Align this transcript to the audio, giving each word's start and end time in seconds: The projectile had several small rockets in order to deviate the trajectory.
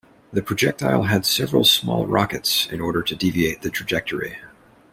The 0.33 0.41
projectile 0.41 1.03
had 1.03 1.27
several 1.27 1.63
small 1.63 2.07
rockets 2.07 2.67
in 2.71 2.81
order 2.81 3.03
to 3.03 3.15
deviate 3.15 3.61
the 3.61 3.69
trajectory. 3.69 4.39